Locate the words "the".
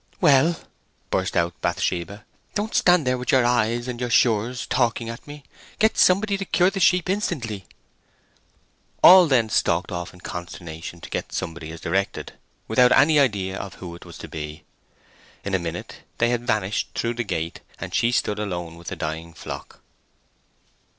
6.71-6.79, 17.13-17.23, 18.87-18.95